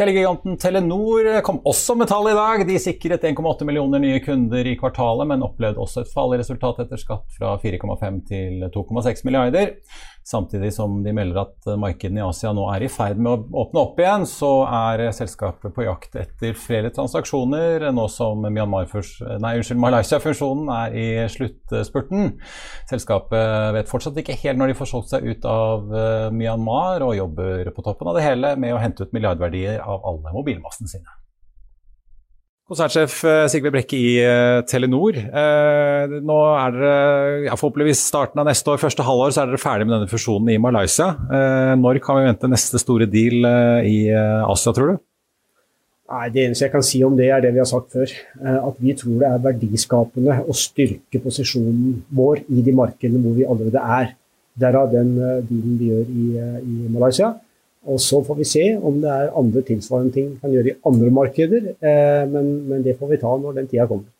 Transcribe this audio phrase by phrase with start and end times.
[0.00, 2.62] Telegiganten Telenor kom også med tall i dag.
[2.64, 6.80] De sikret 1,8 millioner nye kunder i kvartalet, men opplevde også et fall i resultat
[6.86, 9.74] etter skatt fra 4,5 til 2,6 milliarder.
[10.26, 13.80] Samtidig som de melder at markedene i Asia nå er i ferd med å åpne
[13.82, 21.28] opp igjen, så er selskapet på jakt etter flere transaksjoner, nå som Malaysia-funksjonen er i
[21.32, 22.20] sluttspurten.
[22.90, 27.18] Selskapet vet fortsatt ikke helt når de får solgt seg ut av eh, Myanmar, og
[27.18, 31.10] jobber på toppen av det hele med å hente ut milliardverdier av alle mobilmassene sine.
[32.70, 35.16] Konsernsjef eh, Sigve Brekke i eh, Telenor.
[35.18, 39.88] Eh, nå er dere forhåpentligvis starten av neste år, første halvår, så er dere ferdig
[39.88, 41.08] med denne fusjonen i Malaysia.
[41.80, 43.42] Når kan vi vente neste store deal
[43.88, 45.02] i Asia, tror du?
[46.10, 48.14] Nei, Det eneste jeg kan si om det, er det vi har sagt før.
[48.38, 53.50] At vi tror det er verdiskapende å styrke posisjonen vår i de markedene hvor vi
[53.50, 54.14] allerede er.
[54.62, 56.32] Derav den dealen vi gjør i,
[56.62, 57.34] i Malaysia.
[57.88, 60.78] Og så får vi se om det er andre tilsvarende ting vi kan gjøre i
[60.86, 61.68] andre markeder.
[61.80, 64.10] eh, Men, men det får vi ta når den tida kommer.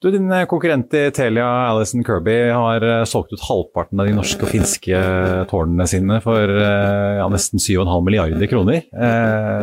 [0.00, 4.14] Du, Din eh, konkurrent i Telia, Alison Kirby, har eh, solgt ut halvparten av de
[4.16, 5.02] norske og finske
[5.50, 8.86] tårnene sine for ja, nesten 7,5 milliarder kroner.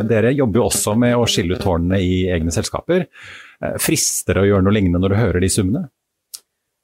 [0.06, 3.08] Dere jobber jo også med å skille ut tårnene i egne selskaper.
[3.82, 5.88] Frister det å gjøre noe lignende når du hører de summene?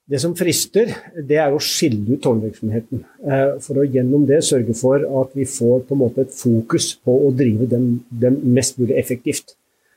[0.05, 3.05] Det som frister, det er å skille ut tårnvirksomheten.
[3.25, 6.95] eh, For å gjennom det sørge for at vi får på en måte et fokus
[7.01, 9.55] på å drive den, dem mest mulig effektivt.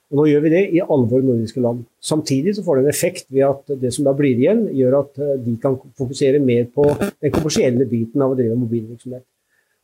[0.10, 1.84] Og Nå gjør vi det i alle våre nordiske land.
[2.00, 5.20] Samtidig så får det en effekt ved at det som da blir igjen, gjør at
[5.20, 9.26] eh, de kan fokusere mer på den kommersielle biten av å drive mobilvirksomhet.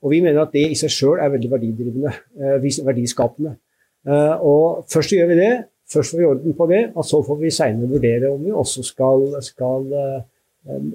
[0.04, 2.56] Og Vi mener at det i seg sjøl er veldig verdidrivende, eh,
[2.88, 3.58] verdiskapende.
[4.08, 7.22] Eh, Og Først så gjør vi det, først får vi orden på det, og så
[7.26, 10.22] får vi seinere vurdere om vi også skal, skal eh,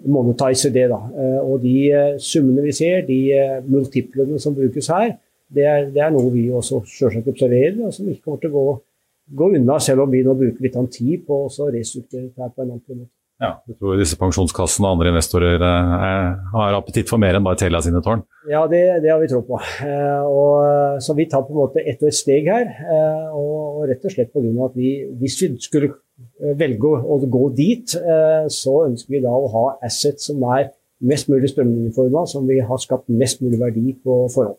[0.06, 0.88] monetize det.
[0.90, 1.00] Da.
[1.22, 3.20] Eh, Og de eh, summene vi ser, de
[3.68, 5.16] multiplene som brukes her,
[5.48, 8.64] det er, det er noe vi også selvsagt observerer, og som ikke kommer til å
[8.64, 8.74] gå,
[9.38, 12.64] gå unna, selv om vi nå bruker litt av tid på å restrukturere dette på
[12.64, 13.17] en annen måte.
[13.38, 17.60] Ja, jeg tror disse pensjonskassene og andre investorer eh, har appetitt for mer enn bare
[17.60, 18.24] Telia sine tårn.
[18.50, 19.60] Ja, det, det har vi tro på.
[19.86, 22.66] Eh, og, så vi tar på en måte ett og ett steg her.
[22.66, 24.50] Eh, og, og rett og slett pga.
[24.66, 24.90] at vi,
[25.20, 29.52] hvis vi skulle eh, velge å, å gå dit, eh, så ønsker vi da å
[29.54, 34.24] ha assets som er mest mulig strømlinjeforma, som vi har skapt mest mulig verdi på
[34.34, 34.58] forhånd.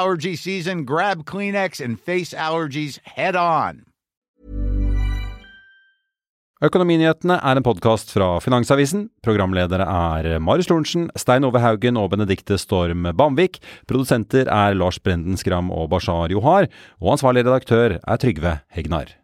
[0.00, 3.84] allergy season, grab Kleenex and face allergies head on.
[6.60, 9.06] Økonominyhetene er en podkast fra Finansavisen.
[9.24, 13.62] Programledere er Marius Lorentzen, Stein Ove Haugen og Benedikte Storm Bamvik.
[13.88, 16.68] Produsenter er Lars Brenden Skram og Bashar Johar.
[17.00, 19.19] Og ansvarlig redaktør er Trygve Hegnar.